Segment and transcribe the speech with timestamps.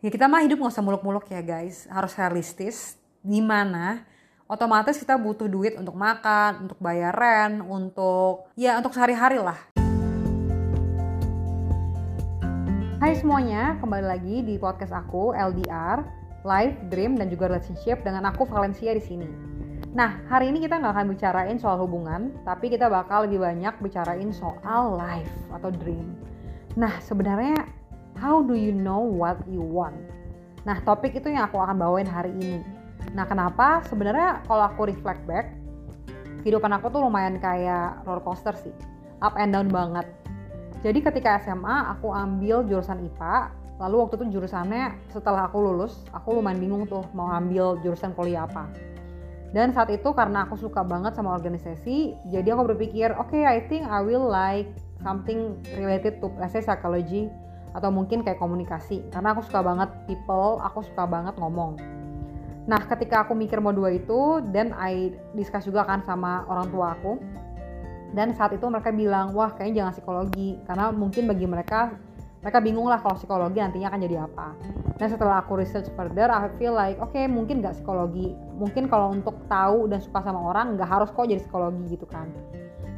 [0.00, 2.96] Ya kita mah hidup nggak usah muluk-muluk ya guys, harus realistis.
[3.20, 4.00] Di mana
[4.48, 9.60] otomatis kita butuh duit untuk makan, untuk bayar rent, untuk ya untuk sehari-hari lah.
[12.96, 16.00] Hai semuanya, kembali lagi di podcast aku LDR,
[16.48, 19.28] Life, Dream, dan juga Relationship dengan aku Valencia di sini.
[19.92, 24.32] Nah, hari ini kita nggak akan bicarain soal hubungan, tapi kita bakal lebih banyak bicarain
[24.32, 26.16] soal life atau dream.
[26.72, 27.79] Nah, sebenarnya
[28.20, 29.96] how do you know what you want?
[30.68, 32.60] Nah, topik itu yang aku akan bawain hari ini.
[33.16, 33.80] Nah, kenapa?
[33.88, 35.56] Sebenarnya kalau aku reflect back,
[36.44, 38.76] kehidupan aku tuh lumayan kayak roller coaster sih.
[39.24, 40.04] Up and down banget.
[40.84, 46.36] Jadi ketika SMA aku ambil jurusan IPA, lalu waktu itu jurusannya setelah aku lulus, aku
[46.36, 48.68] lumayan bingung tuh mau ambil jurusan kuliah apa.
[49.50, 53.66] Dan saat itu karena aku suka banget sama organisasi, jadi aku berpikir, oke, okay, I
[53.66, 54.70] think I will like
[55.02, 57.32] something related to let's say psychology
[57.74, 59.06] atau mungkin kayak komunikasi.
[59.10, 61.78] Karena aku suka banget people aku suka banget ngomong.
[62.66, 66.94] Nah ketika aku mikir mau dua itu dan I discuss juga kan sama orang tua
[66.94, 67.18] aku.
[68.10, 70.50] Dan saat itu mereka bilang wah kayaknya jangan psikologi.
[70.66, 71.94] Karena mungkin bagi mereka
[72.40, 74.56] mereka bingung lah kalau psikologi nantinya akan jadi apa.
[74.96, 78.32] Dan setelah aku research further I feel like oke okay, mungkin nggak psikologi.
[78.56, 82.28] Mungkin kalau untuk tahu dan suka sama orang nggak harus kok jadi psikologi gitu kan.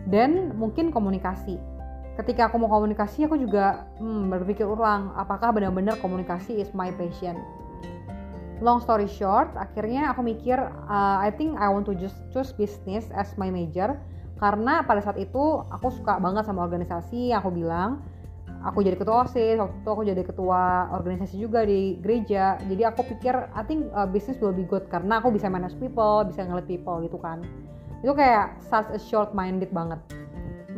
[0.06, 1.58] Dan mungkin komunikasi
[2.20, 7.40] ketika aku mau komunikasi aku juga hmm, berpikir ulang apakah benar-benar komunikasi is my passion?
[8.60, 13.08] Long story short akhirnya aku mikir uh, I think I want to just choose business
[13.16, 13.96] as my major.
[14.36, 18.04] Karena pada saat itu aku suka banget sama organisasi aku bilang.
[18.62, 22.54] Aku jadi ketua osis waktu itu aku jadi ketua organisasi juga di gereja.
[22.62, 26.22] Jadi aku pikir I think uh, business will be good karena aku bisa manage people
[26.22, 27.42] bisa ngeliat people gitu kan.
[28.06, 29.98] Itu kayak such a short minded banget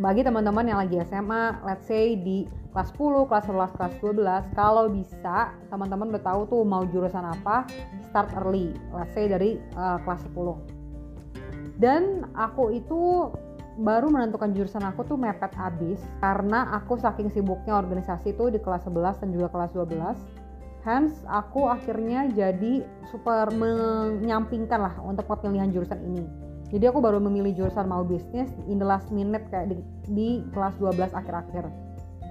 [0.02, 4.90] bagi teman-teman yang lagi SMA, let's say di kelas 10, kelas 11, kelas 12, kalau
[4.90, 7.62] bisa teman-teman udah tahu tuh mau jurusan apa,
[8.10, 11.78] start early, let's say dari uh, kelas 10.
[11.78, 13.30] Dan aku itu
[13.78, 18.86] baru menentukan jurusan aku tuh mepet abis karena aku saking sibuknya organisasi tuh di kelas
[18.86, 20.86] 11 dan juga kelas 12.
[20.86, 27.52] Hence aku akhirnya jadi super menyampingkan lah untuk pemilihan jurusan ini jadi aku baru memilih
[27.52, 29.76] jurusan mau bisnis in the last minute kayak di,
[30.08, 31.68] di kelas 12 akhir-akhir.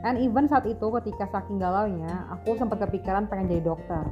[0.04, 4.04] And even saat itu ketika saking galaunya aku sempat kepikiran pengen jadi dokter.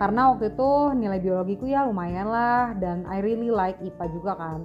[0.00, 4.64] Karena waktu itu nilai biologiku ya lumayan lah dan I really like IPA juga kan.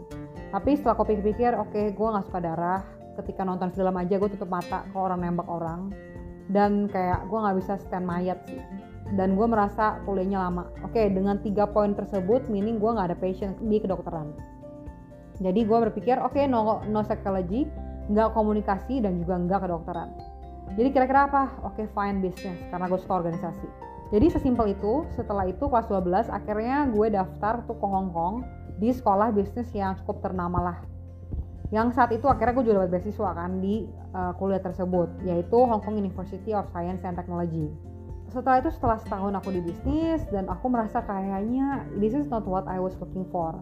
[0.55, 2.81] Tapi setelah aku pikir-pikir oke okay, gue gak suka darah.
[3.19, 5.91] Ketika nonton film aja gue tutup mata ke orang nembak orang.
[6.47, 8.63] Dan kayak gue nggak bisa stand mayat sih.
[9.11, 10.71] Dan gue merasa kuliahnya lama.
[10.87, 14.54] Oke okay, dengan tiga poin tersebut meaning gue nggak ada passion di kedokteran
[15.43, 17.67] jadi gue berpikir oke okay, no no psychology
[18.07, 20.09] nggak komunikasi dan juga nggak kedokteran.
[20.79, 21.43] Jadi kira-kira apa?
[21.67, 23.67] Oke okay, fine business karena gue suka organisasi.
[24.13, 28.45] Jadi sesimpel itu setelah itu kelas 12 akhirnya gue daftar tuh ke Hong Kong
[28.77, 30.77] di sekolah bisnis yang cukup ternama lah.
[31.73, 35.81] Yang saat itu akhirnya gue juga dapat beasiswa kan di uh, kuliah tersebut yaitu Hong
[35.81, 37.67] Kong University of Science and Technology.
[38.29, 42.69] Setelah itu setelah setahun aku di bisnis dan aku merasa kayaknya this is not what
[42.69, 43.57] I was looking for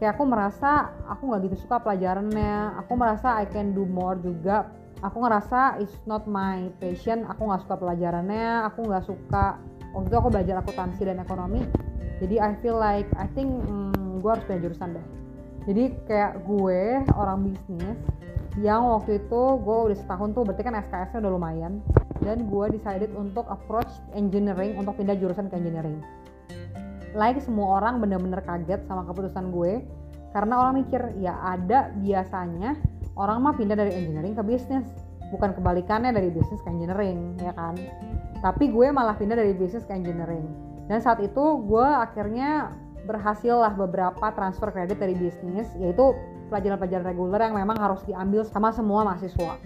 [0.00, 2.80] kayak aku merasa aku nggak gitu suka pelajarannya.
[2.82, 4.72] Aku merasa I can do more juga.
[5.04, 7.28] Aku ngerasa it's not my passion.
[7.28, 8.64] Aku nggak suka pelajarannya.
[8.72, 9.60] Aku nggak suka.
[9.92, 11.60] Waktu itu aku belajar akuntansi dan ekonomi.
[12.24, 15.06] Jadi I feel like I think hmm, gue harus pindah jurusan deh.
[15.68, 18.00] Jadi kayak gue orang bisnis
[18.58, 21.72] yang waktu itu gue udah setahun tuh berarti kan SKS nya udah lumayan.
[22.20, 26.00] Dan gue decided untuk approach engineering untuk pindah jurusan ke engineering
[27.14, 29.82] like semua orang bener-bener kaget sama keputusan gue.
[30.30, 32.78] Karena orang mikir ya ada biasanya
[33.18, 34.86] orang mah pindah dari engineering ke bisnis.
[35.30, 37.74] Bukan kebalikannya dari bisnis ke engineering ya kan?
[38.42, 40.46] Tapi gue malah pindah dari bisnis ke engineering.
[40.86, 42.74] Dan saat itu gue akhirnya
[43.06, 46.14] berhasil lah beberapa transfer kredit dari bisnis yaitu
[46.50, 49.58] pelajaran-pelajaran reguler yang memang harus diambil sama semua mahasiswa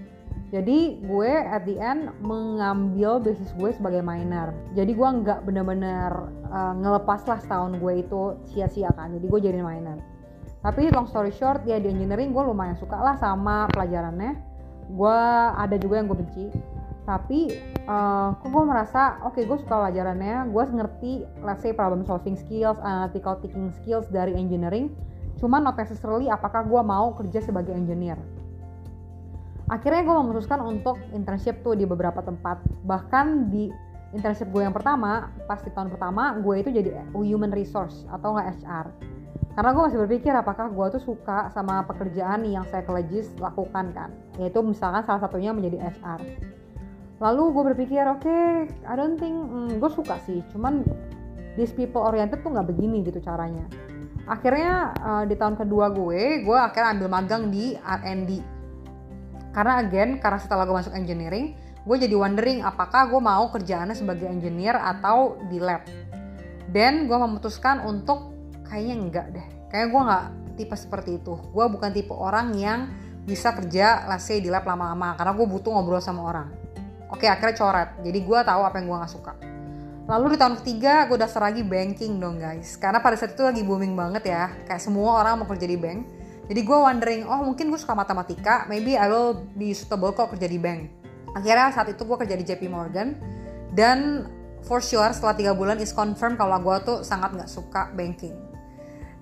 [0.55, 4.55] jadi gue at the end mengambil bisnis gue sebagai minor.
[4.79, 9.11] Jadi gue nggak bener-bener uh, ngelepas lah setahun gue itu sia-sia kan.
[9.19, 9.99] Jadi gue jadi minor.
[10.63, 14.39] Tapi long story short ya di engineering gue lumayan suka lah sama pelajarannya.
[14.95, 15.19] Gue
[15.59, 16.47] ada juga yang gue benci.
[17.03, 17.51] Tapi
[17.91, 20.55] uh, kok gue merasa oke okay, gue suka pelajarannya.
[20.55, 21.13] Gue ngerti
[21.43, 24.95] let's say problem solving skills analytical thinking skills dari engineering.
[25.43, 28.23] Cuman not necessarily apakah gue mau kerja sebagai engineer
[29.71, 32.61] akhirnya gue memutuskan untuk internship tuh di beberapa tempat.
[32.85, 33.73] Bahkan di
[34.15, 38.63] internship gue yang pertama pas di tahun pertama gue itu jadi human resource atau nggak
[38.63, 38.87] HR
[39.55, 44.11] karena gue masih berpikir apakah gue tuh suka sama pekerjaan yang psychologist lakukan kan.
[44.39, 46.21] Yaitu misalkan salah satunya menjadi HR
[47.23, 50.43] lalu gue berpikir oke okay, I don't think hmm, gue suka sih.
[50.51, 50.83] Cuman
[51.55, 53.63] these people oriented tuh nggak begini gitu caranya.
[54.27, 58.54] Akhirnya uh, di tahun kedua gue gue akhirnya ambil magang di R&D
[59.55, 61.55] karena again karena setelah gue masuk engineering
[61.85, 65.85] gue jadi wondering apakah gue mau kerjaannya sebagai engineer atau di lab.
[66.65, 68.33] Dan gue memutuskan untuk
[68.67, 69.47] kayaknya enggak deh.
[69.69, 70.25] Kayak gue nggak
[70.57, 71.37] tipe seperti itu.
[71.53, 72.89] Gue bukan tipe orang yang
[73.25, 76.49] bisa kerja let's say di lab lama-lama karena gue butuh ngobrol sama orang.
[77.13, 77.89] Oke akhirnya coret.
[78.01, 79.33] Jadi gue tahu apa yang gue nggak suka.
[80.05, 82.81] Lalu di tahun ketiga gue daftar lagi banking dong guys.
[82.81, 84.49] Karena pada saat itu lagi booming banget ya.
[84.65, 86.01] Kayak semua orang mau kerja di bank
[86.45, 90.45] jadi gue wondering oh mungkin gue suka matematika maybe I will be suitable kok kerja
[90.45, 90.93] di bank.
[91.33, 93.17] Akhirnya saat itu gue kerja di JP Morgan
[93.73, 94.29] dan
[94.63, 98.37] for sure setelah tiga bulan is confirm kalau gue tuh sangat nggak suka banking.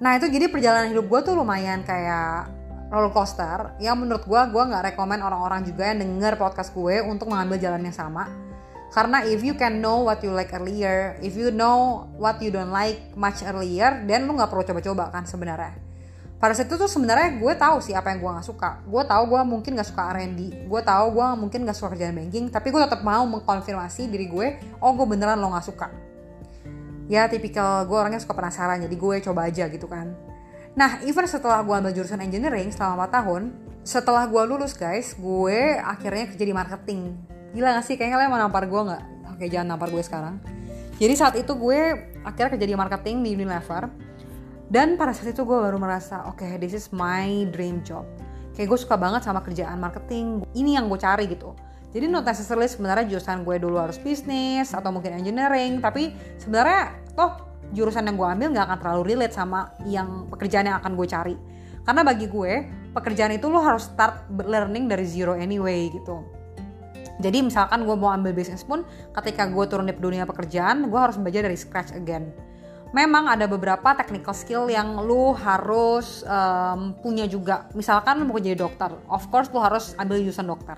[0.03, 2.51] Nah itu jadi perjalanan hidup gue tuh lumayan kayak
[2.91, 3.79] roller coaster.
[3.79, 7.87] Yang menurut gue gue nggak rekomend orang-orang juga yang denger podcast gue untuk mengambil jalan
[7.87, 8.27] yang sama.
[8.93, 12.69] Karena if you can know what you like earlier if you know what you don't
[12.69, 15.82] like much earlier then lu nggak perlu coba-coba kan sebenarnya
[16.43, 19.23] pada saat itu tuh sebenarnya gue tahu sih apa yang gue nggak suka gue tahu
[19.31, 22.83] gue mungkin nggak suka R&D gue tahu gue mungkin nggak suka kerjaan banking tapi gue
[22.83, 25.87] tetap mau mengkonfirmasi diri gue oh gue beneran lo nggak suka
[27.07, 30.19] ya tipikal gue orangnya suka penasaran jadi gue coba aja gitu kan
[30.73, 33.43] Nah, even setelah gue ambil jurusan engineering selama 4 tahun,
[33.85, 37.01] setelah gue lulus guys, gue akhirnya kerja di marketing.
[37.53, 38.01] Gila gak sih?
[38.01, 39.03] Kayaknya kalian mau nampar gue gak?
[39.37, 40.41] Oke, jangan nampar gue sekarang.
[40.97, 41.81] Jadi saat itu gue
[42.25, 43.93] akhirnya kerja di marketing di Unilever.
[44.73, 48.09] Dan pada saat itu gue baru merasa, oke okay, this is my dream job.
[48.57, 50.49] Kayak gue suka banget sama kerjaan marketing.
[50.57, 51.53] Ini yang gue cari gitu.
[51.93, 55.85] Jadi not necessarily sebenarnya jurusan gue dulu harus bisnis atau mungkin engineering.
[55.85, 60.81] Tapi sebenarnya toh jurusan yang gue ambil nggak akan terlalu relate sama yang pekerjaan yang
[60.81, 61.37] akan gue cari
[61.83, 62.53] karena bagi gue
[62.95, 66.23] pekerjaan itu lo harus start learning dari zero anyway gitu
[67.19, 68.85] jadi misalkan gue mau ambil bisnis pun
[69.17, 72.31] ketika gue turun di dunia pekerjaan gue harus belajar dari scratch again
[72.93, 77.67] memang ada beberapa technical skill yang lu harus um, punya juga.
[77.73, 80.77] Misalkan lu mau jadi dokter, of course lu harus ambil jurusan dokter.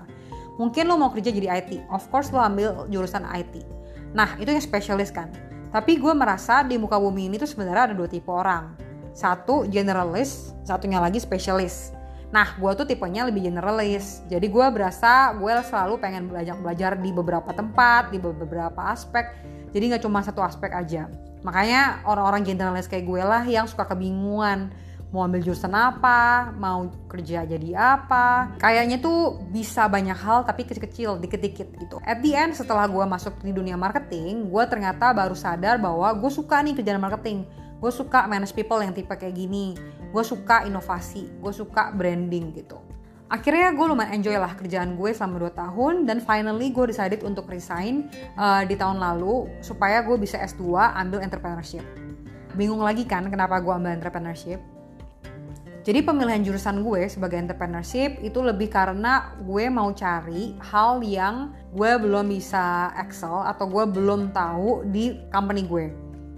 [0.55, 3.67] Mungkin lu mau kerja jadi IT, of course lu ambil jurusan IT.
[4.15, 5.27] Nah, itu yang spesialis kan.
[5.75, 8.71] Tapi gue merasa di muka bumi ini tuh sebenarnya ada dua tipe orang.
[9.11, 11.91] Satu generalis, satunya lagi spesialis.
[12.31, 14.23] Nah, gue tuh tipenya lebih generalis.
[14.31, 19.35] Jadi gue berasa gue selalu pengen belajar belajar di beberapa tempat, di beberapa aspek.
[19.75, 21.11] Jadi nggak cuma satu aspek aja.
[21.45, 24.73] Makanya orang-orang generalis kayak gue lah yang suka kebingungan
[25.13, 28.57] mau ambil jurusan apa, mau kerja jadi apa.
[28.59, 32.03] Kayaknya tuh bisa banyak hal tapi kecil-kecil, dikit-dikit gitu.
[32.03, 36.27] At the end setelah gue masuk di dunia marketing, gue ternyata baru sadar bahwa gue
[36.27, 37.47] suka nih kerjaan marketing.
[37.79, 39.79] Gue suka manage people yang tipe kayak gini.
[40.11, 42.84] Gue suka inovasi, gue suka branding gitu.
[43.25, 47.49] Akhirnya gue lumayan enjoy lah kerjaan gue selama 2 tahun dan finally gue decided untuk
[47.49, 48.05] resign
[48.37, 51.81] uh, di tahun lalu supaya gue bisa S2 ambil entrepreneurship.
[52.53, 54.61] Bingung lagi kan kenapa gue ambil entrepreneurship?
[55.85, 61.91] Jadi pemilihan jurusan gue sebagai entrepreneurship itu lebih karena gue mau cari hal yang gue
[61.97, 65.85] belum bisa excel atau gue belum tahu di company gue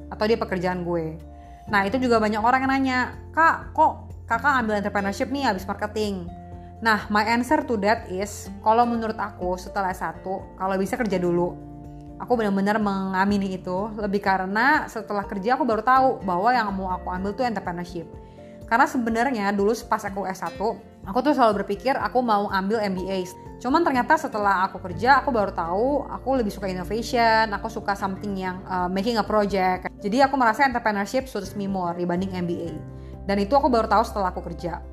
[0.07, 1.19] atau di pekerjaan gue.
[1.68, 3.00] Nah itu juga banyak orang yang nanya,
[3.36, 6.28] kak kok kakak ambil entrepreneurship nih habis marketing?
[6.77, 10.21] Nah my answer to that is, kalau menurut aku setelah S1,
[10.57, 11.57] kalau bisa kerja dulu.
[12.18, 17.13] Aku benar-benar mengamini itu, lebih karena setelah kerja aku baru tahu bahwa yang mau aku
[17.13, 18.09] ambil tuh entrepreneurship
[18.68, 20.59] karena sebenarnya dulu pas aku S1,
[21.07, 23.23] aku tuh selalu berpikir aku mau ambil MBA.
[23.63, 28.35] Cuman ternyata setelah aku kerja, aku baru tahu aku lebih suka innovation, aku suka something
[28.35, 29.87] yang uh, making a project.
[30.04, 32.75] Jadi aku merasa entrepreneurship suits me more dibanding MBA.
[33.23, 34.83] Dan itu aku baru tahu setelah aku kerja.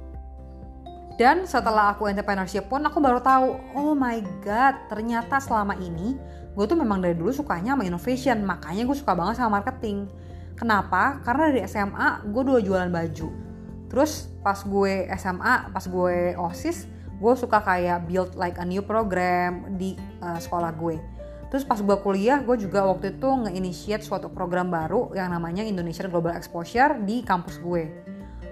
[1.14, 6.18] Dan setelah aku entrepreneurship pun aku baru tahu, oh my god, ternyata selama ini
[6.54, 10.10] gue tuh memang dari dulu sukanya sama innovation, makanya gue suka banget sama marketing.
[10.58, 11.22] Kenapa?
[11.22, 13.44] Karena dari SMA gue dua jualan baju
[13.94, 19.78] terus pas gue SMA pas gue osis gue suka kayak build like a new program
[19.78, 20.98] di uh, sekolah gue
[21.46, 26.10] terus pas gue kuliah gue juga waktu itu nge-initiate suatu program baru yang namanya Indonesian
[26.10, 27.86] Global Exposure di kampus gue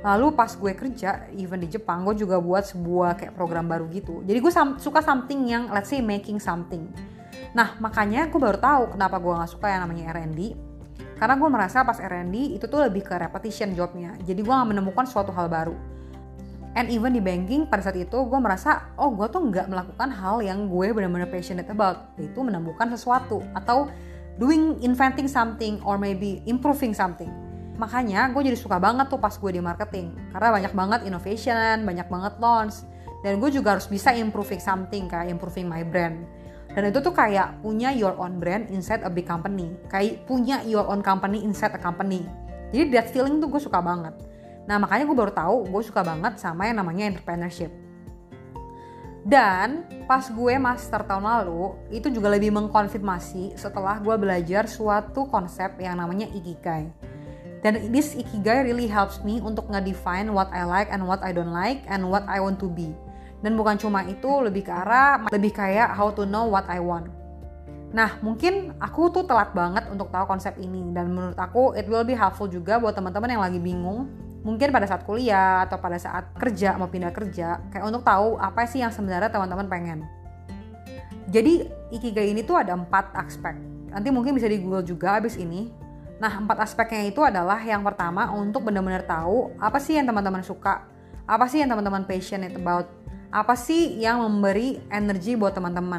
[0.02, 4.23] lalu pas gue kerja even di Jepang gue juga buat sebuah kayak program baru gitu
[4.26, 6.90] jadi gue suka something yang let's say making something
[7.54, 10.73] nah makanya gue baru tahu kenapa gue nggak suka yang namanya R&D
[11.23, 14.11] karena gue merasa pas R&D itu tuh lebih ke repetition jobnya.
[14.26, 15.78] Jadi gue gak menemukan suatu hal baru.
[16.75, 20.42] And even di banking pada saat itu gue merasa oh gue tuh nggak melakukan hal
[20.42, 22.11] yang gue benar-benar passionate about.
[22.18, 23.87] Yaitu menemukan sesuatu atau
[24.40, 27.30] doing inventing something or maybe improving something.
[27.81, 30.12] Makanya gue jadi suka banget tuh pas gue di marketing.
[30.33, 32.85] Karena banyak banget innovation, banyak banget launch.
[33.25, 36.26] Dan gue juga harus bisa improving something kayak improving my brand.
[36.73, 39.73] Dan itu tuh kayak punya your own brand inside a big company.
[39.88, 42.25] Kayak punya your own company inside a company.
[42.73, 44.17] Jadi that feeling tuh gue suka banget.
[44.64, 47.73] Nah makanya gue baru tahu gue suka banget sama yang namanya entrepreneurship.
[49.23, 55.79] Dan pas gue master tahun lalu itu juga lebih mengkonfirmasi setelah gue belajar suatu konsep
[55.79, 56.91] yang namanya ikigai
[57.62, 61.54] dan this ikigai really helps me untuk nge-define what I like and what I don't
[61.54, 62.90] like and what I want to be
[63.40, 67.23] dan bukan cuma itu lebih ke arah lebih kayak how to know what I want
[67.92, 72.09] Nah, mungkin aku tuh telat banget untuk tahu konsep ini dan menurut aku it will
[72.09, 74.09] be helpful juga buat teman-teman yang lagi bingung
[74.42, 78.66] mungkin pada saat kuliah atau pada saat kerja mau pindah kerja kayak untuk tahu apa
[78.66, 79.99] sih yang sebenarnya teman-teman pengen.
[81.28, 83.57] Jadi ikigai ini tuh ada empat aspek.
[83.92, 85.69] Nanti mungkin bisa di Google juga abis ini.
[86.23, 90.87] Nah, empat aspeknya itu adalah yang pertama untuk benar-benar tahu apa sih yang teman-teman suka,
[91.26, 92.87] apa sih yang teman-teman passionate about,
[93.35, 95.99] apa sih yang memberi energi buat teman-teman.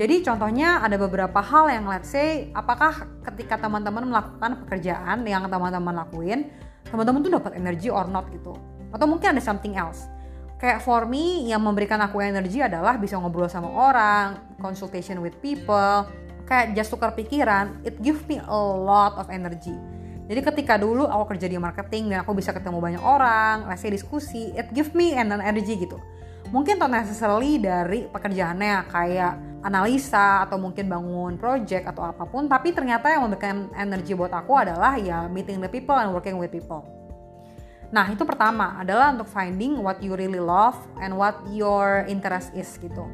[0.00, 5.92] Jadi contohnya ada beberapa hal yang let's say apakah ketika teman-teman melakukan pekerjaan yang teman-teman
[5.92, 6.48] lakuin,
[6.88, 8.56] teman-teman tuh dapat energi or not gitu.
[8.96, 10.08] Atau mungkin ada something else.
[10.56, 16.08] Kayak for me yang memberikan aku energi adalah bisa ngobrol sama orang, consultation with people,
[16.50, 19.72] kayak just tukar pikiran, it give me a lot of energy.
[20.26, 23.90] Jadi ketika dulu aku kerja di marketing dan aku bisa ketemu banyak orang, let's say
[23.90, 25.98] diskusi, it give me an energy gitu.
[26.50, 32.74] Mungkin not necessarily dari pekerjaannya kayak analisa atau mungkin bangun project atau apa pun tapi
[32.74, 36.82] ternyata yang memberikan energi buat aku adalah ya meeting the people and working with people.
[37.90, 42.70] Nah itu pertama adalah untuk finding what you really love and what your interest is
[42.78, 43.06] gitu.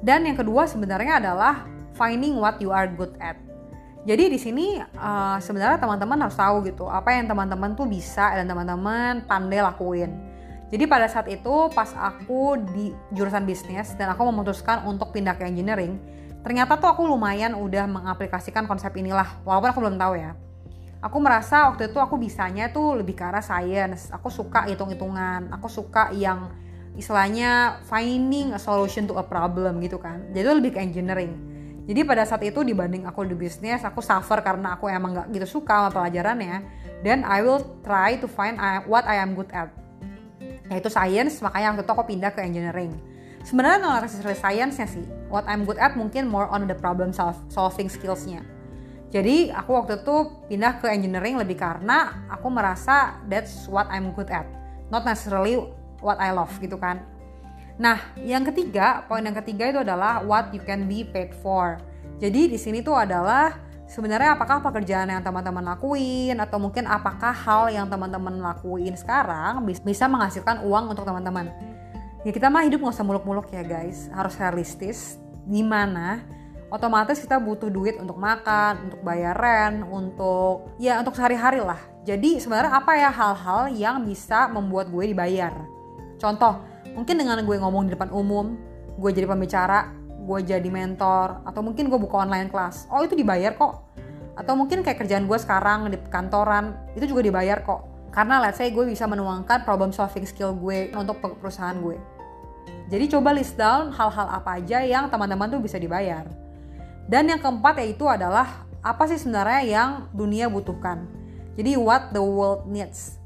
[0.00, 3.36] Dan yang kedua sebenarnya adalah finding what you are good at
[4.04, 8.48] jadi di sini uh, sebenarnya teman-teman harus tahu gitu apa yang teman-teman tuh bisa dan
[8.48, 10.30] teman-teman pandai lakuin
[10.70, 15.42] jadi pada saat itu pas aku di jurusan bisnis dan aku memutuskan untuk pindah ke
[15.42, 15.98] engineering,
[16.46, 20.38] ternyata tuh aku lumayan udah mengaplikasikan konsep inilah, walaupun aku belum tahu ya.
[21.02, 24.14] Aku merasa waktu itu aku bisanya tuh lebih ke arah science.
[24.14, 26.54] Aku suka hitung-hitungan, aku suka yang
[26.94, 30.22] istilahnya finding a solution to a problem gitu kan.
[30.30, 31.49] Jadi lebih ke engineering.
[31.90, 35.58] Jadi pada saat itu dibanding aku di bisnis, aku suffer karena aku emang gak gitu
[35.58, 36.62] suka sama pelajarannya.
[37.02, 39.74] Dan I will try to find what I am good at.
[40.70, 42.94] Yaitu science makanya waktu itu aku pindah ke engineering.
[43.42, 45.02] Sebenarnya nggak necessarily science-nya sih.
[45.26, 47.10] What I'm good at mungkin more on the problem
[47.50, 48.46] solving skills-nya.
[49.10, 54.30] Jadi aku waktu itu pindah ke engineering lebih karena aku merasa that's what I'm good
[54.30, 54.46] at.
[54.94, 55.58] Not necessarily
[55.98, 57.02] what I love gitu kan
[57.80, 61.80] nah yang ketiga poin yang ketiga itu adalah what you can be paid for.
[62.20, 63.56] Jadi di sini tuh adalah
[63.88, 70.04] sebenarnya apakah pekerjaan yang teman-teman lakuin atau mungkin apakah hal yang teman-teman lakuin sekarang bisa
[70.04, 71.48] menghasilkan uang untuk teman-teman.
[72.20, 74.12] Ya kita mah hidup nggak usah muluk-muluk ya guys.
[74.12, 75.16] Harus realistis.
[75.48, 76.20] Di mana
[76.70, 81.80] otomatis kita butuh duit untuk makan, untuk bayar rent, untuk ya untuk sehari-hari lah.
[82.04, 85.52] Jadi sebenarnya apa ya hal-hal yang bisa membuat gue dibayar?
[86.20, 86.62] Contoh,
[86.96, 88.58] mungkin dengan gue ngomong di depan umum,
[88.98, 93.56] gue jadi pembicara, gue jadi mentor atau mungkin gue buka online kelas oh itu dibayar
[93.56, 93.88] kok.
[94.38, 97.84] Atau mungkin kayak kerjaan gue sekarang di kantoran itu juga dibayar kok.
[98.10, 101.98] Karena let's say gue bisa menuangkan problem solving skill gue untuk perusahaan gue.
[102.90, 106.26] Jadi coba list down hal-hal apa aja yang teman-teman tuh bisa dibayar.
[107.06, 111.06] Dan yang keempat yaitu adalah apa sih sebenarnya yang dunia butuhkan?
[111.54, 113.19] Jadi what the world needs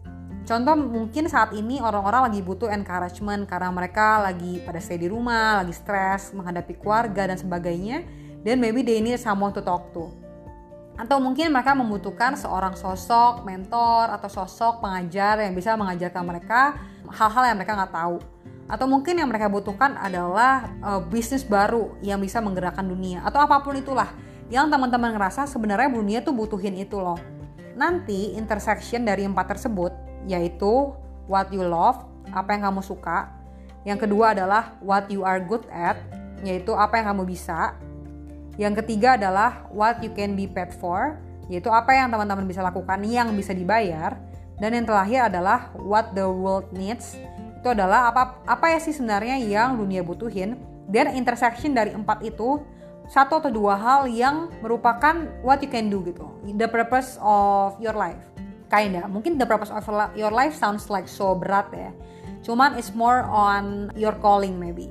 [0.45, 5.65] Contoh mungkin saat ini orang-orang lagi butuh encouragement karena mereka lagi pada stay di rumah,
[5.65, 8.05] lagi stres, menghadapi keluarga dan sebagainya.
[8.45, 10.13] Dan maybe they need someone to talk to.
[11.01, 16.77] Atau mungkin mereka membutuhkan seorang sosok mentor atau sosok pengajar yang bisa mengajarkan mereka
[17.09, 18.21] hal-hal yang mereka nggak tahu.
[18.69, 23.25] Atau mungkin yang mereka butuhkan adalah uh, bisnis baru yang bisa menggerakkan dunia.
[23.25, 24.13] Atau apa pun itulah
[24.53, 27.17] yang teman-teman ngerasa sebenarnya dunia tuh butuhin itu loh.
[27.81, 30.93] Nanti intersection dari empat tersebut yaitu
[31.28, 33.33] what you love, apa yang kamu suka.
[33.85, 36.00] Yang kedua adalah what you are good at,
[36.40, 37.76] yaitu apa yang kamu bisa.
[38.57, 41.21] Yang ketiga adalah what you can be paid for,
[41.52, 44.16] yaitu apa yang teman-teman bisa lakukan yang bisa dibayar.
[44.57, 47.19] Dan yang terakhir adalah what the world needs,
[47.59, 50.57] itu adalah apa apa ya sih sebenarnya yang dunia butuhin.
[50.85, 52.62] Dan intersection dari empat itu
[53.11, 56.25] satu atau dua hal yang merupakan what you can do gitu,
[56.57, 58.34] the purpose of your life
[58.75, 59.07] kinda.
[59.07, 59.87] Mungkin the purpose of
[60.19, 61.95] your life sounds like so berat ya.
[62.43, 64.90] Cuman it's more on your calling maybe.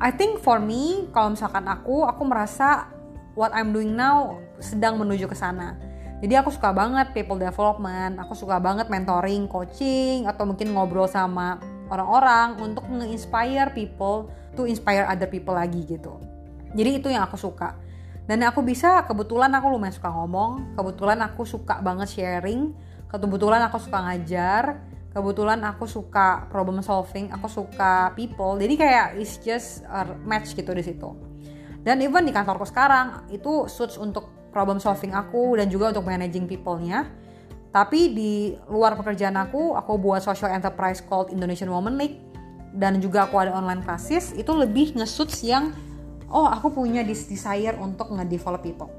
[0.00, 2.88] I think for me kalau misalkan aku aku merasa
[3.36, 5.76] what I'm doing now sedang menuju ke sana.
[6.18, 11.62] Jadi aku suka banget people development aku suka banget mentoring coaching atau mungkin ngobrol sama
[11.92, 14.26] orang-orang untuk nge-inspire people
[14.58, 16.18] to inspire other people lagi gitu.
[16.74, 17.78] Jadi itu yang aku suka
[18.28, 22.76] dan aku bisa kebetulan aku lumayan suka ngomong kebetulan aku suka banget sharing
[23.08, 28.54] kebetulan aku suka ngajar kebetulan aku suka problem solving aku suka people.
[28.60, 31.10] Jadi kayak it's just a match gitu di situ.
[31.82, 36.46] Dan even di kantorku sekarang itu suits untuk problem solving aku dan juga untuk managing
[36.46, 37.08] people-nya.
[37.68, 38.32] Tapi di
[38.70, 42.22] luar pekerjaan aku aku buat social enterprise called Indonesian Women League.
[42.68, 45.72] Dan juga aku ada online classes itu lebih ngesuits yang
[46.32, 48.90] oh aku punya this desire untuk nge-develop people.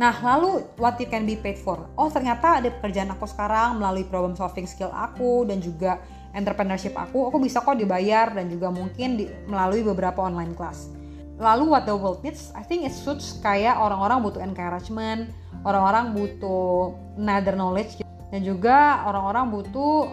[0.00, 1.84] Nah, lalu what you can be paid for?
[1.92, 6.00] Oh, ternyata ada pekerjaan aku sekarang melalui problem solving skill aku dan juga
[6.32, 10.88] entrepreneurship aku, aku bisa kok dibayar dan juga mungkin di, melalui beberapa online class.
[11.36, 12.48] Lalu what the world needs?
[12.56, 15.32] I think it suits kayak orang-orang butuh encouragement,
[15.64, 18.00] orang-orang butuh another knowledge
[18.32, 20.08] dan juga orang-orang butuh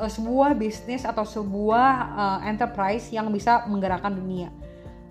[0.00, 4.48] uh, sebuah bisnis atau sebuah uh, enterprise yang bisa menggerakkan dunia.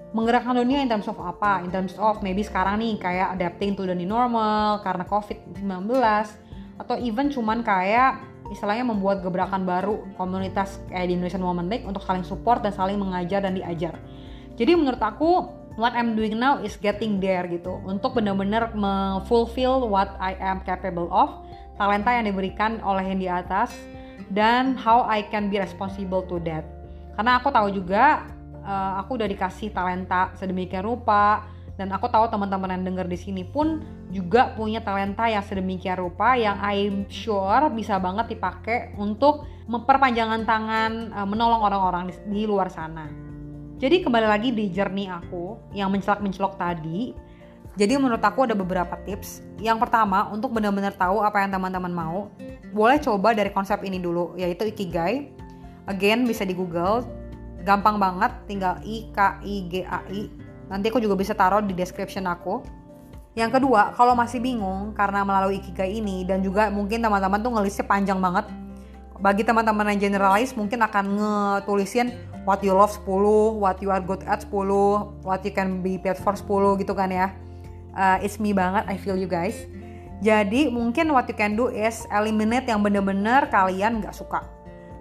[0.10, 1.62] Menggerakkan dunia in terms of apa?
[1.62, 5.86] In terms of maybe sekarang nih kayak adapting to the new normal karena COVID-19
[6.80, 12.02] atau even cuman kayak istilahnya membuat gebrakan baru komunitas kayak di Indonesian Women League untuk
[12.02, 14.02] saling support dan saling mengajar dan diajar.
[14.58, 15.46] Jadi menurut aku
[15.78, 18.74] what I'm doing now is getting there gitu untuk benar-benar
[19.30, 21.46] fulfill what I am capable of
[21.78, 23.72] talenta yang diberikan oleh yang di atas
[24.34, 26.66] dan how I can be responsible to that.
[27.14, 28.26] Karena aku tahu juga
[28.70, 31.50] uh, aku udah dikasih talenta sedemikian rupa
[31.82, 33.82] dan aku tahu teman-teman yang denger di sini pun
[34.14, 40.92] juga punya talenta yang sedemikian rupa yang I'm sure bisa banget dipakai untuk memperpanjangan tangan
[41.18, 43.10] uh, menolong orang-orang di, di luar sana.
[43.80, 47.16] Jadi kembali lagi di journey aku yang mencelak-mencelok tadi,
[47.80, 49.40] jadi menurut aku ada beberapa tips.
[49.56, 52.28] Yang pertama, untuk benar-benar tahu apa yang teman-teman mau,
[52.76, 55.32] boleh coba dari konsep ini dulu, yaitu Ikigai.
[55.88, 57.08] Again, bisa di Google.
[57.64, 60.32] Gampang banget, tinggal I K I G A I.
[60.72, 62.64] Nanti aku juga bisa taruh di description aku.
[63.38, 67.86] Yang kedua, kalau masih bingung karena melalui Ikigai ini dan juga mungkin teman-teman tuh ngelisnya
[67.86, 68.48] panjang banget.
[69.20, 72.16] Bagi teman-teman yang generalis mungkin akan ngetulisin
[72.48, 76.16] what you love 10, what you are good at 10, what you can be paid
[76.16, 77.28] for 10 gitu kan ya
[77.96, 79.66] uh, it's me banget I feel you guys
[80.20, 84.44] jadi mungkin what you can do is eliminate yang bener-bener kalian gak suka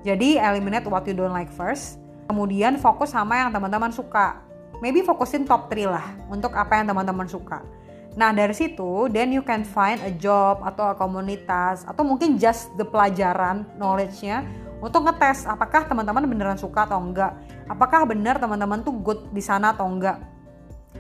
[0.07, 4.45] jadi eliminate what you don't like first kemudian fokus sama yang teman-teman suka
[4.85, 7.65] maybe fokusin top 3 lah untuk apa yang teman-teman suka
[8.19, 12.67] Nah dari situ, then you can find a job atau a komunitas atau mungkin just
[12.75, 14.43] the pelajaran knowledge-nya
[14.83, 17.31] untuk ngetes apakah teman-teman beneran suka atau enggak.
[17.71, 20.19] Apakah benar teman-teman tuh good di sana atau enggak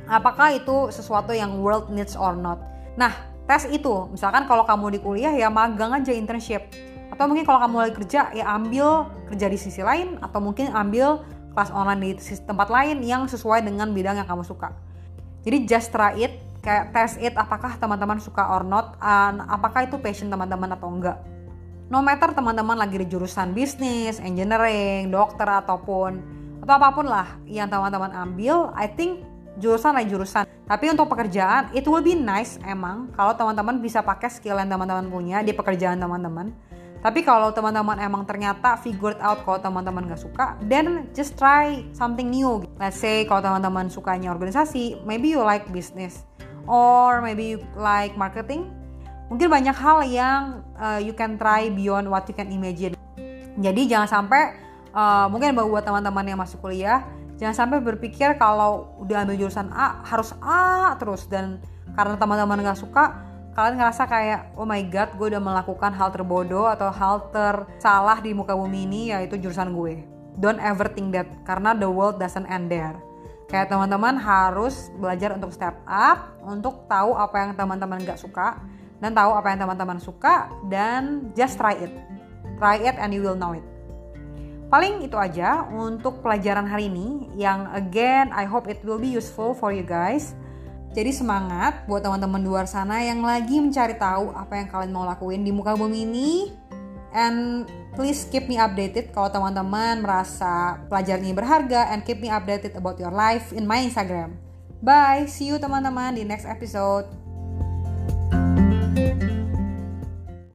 [0.09, 2.59] apakah itu sesuatu yang world needs or not.
[2.97, 3.12] Nah,
[3.45, 6.73] tes itu, misalkan kalau kamu di kuliah ya magang aja internship.
[7.12, 11.23] Atau mungkin kalau kamu lagi kerja ya ambil kerja di sisi lain atau mungkin ambil
[11.53, 12.12] kelas online di
[12.43, 14.73] tempat lain yang sesuai dengan bidang yang kamu suka.
[15.45, 19.97] Jadi just try it, kayak test it apakah teman-teman suka or not, and apakah itu
[19.99, 21.19] passion teman-teman atau enggak.
[21.88, 26.21] No matter teman-teman lagi di jurusan bisnis, engineering, dokter ataupun
[26.61, 29.25] atau apa pun lah yang teman-teman ambil, I think
[29.57, 30.45] jurusan lain jurusan.
[30.69, 35.09] Tapi untuk pekerjaan, it will be nice emang kalau teman-teman bisa pakai skill yang teman-teman
[35.09, 36.53] punya di pekerjaan teman-teman.
[36.98, 42.26] Tapi kalau teman-teman emang ternyata figured out kalau teman-teman gak suka, then just try something
[42.26, 42.66] new.
[42.82, 46.26] Let's say kalau teman-teman sukanya organisasi, maybe you like business
[46.66, 48.74] or maybe you like marketing.
[49.30, 52.98] Mungkin banyak hal yang uh, you can try beyond what you can imagine.
[53.58, 54.58] Jadi jangan sampai
[54.90, 57.06] uh, mungkin buat teman-teman yang masuk kuliah,
[57.38, 61.62] jangan sampai berpikir kalau udah ambil jurusan A harus A terus dan
[61.94, 63.28] karena teman-teman nggak suka
[63.59, 68.31] kalian ngerasa kayak oh my god gue udah melakukan hal terbodoh atau hal tersalah di
[68.31, 70.07] muka bumi ini yaitu jurusan gue.
[70.38, 72.94] Don't ever think that karena the world doesn't end there.
[73.51, 78.62] Kayak teman-teman harus belajar untuk step up untuk tahu apa yang teman-teman nggak suka
[79.03, 81.90] dan tahu apa yang teman-teman suka dan just try it.
[82.62, 83.66] Try it and you will know it.
[84.71, 89.51] Paling itu aja untuk pelajaran hari ini yang again I hope it will be useful
[89.51, 90.38] for you guys.
[90.96, 95.05] Jadi semangat buat teman-teman di luar sana yang lagi mencari tahu apa yang kalian mau
[95.05, 96.31] lakuin di muka bumi ini.
[97.12, 97.64] And
[97.96, 103.01] please keep me updated kalau teman-teman merasa pelajaran ini berharga and keep me updated about
[103.01, 104.37] your life in my Instagram.
[104.79, 107.28] Bye, see you teman-teman di next episode.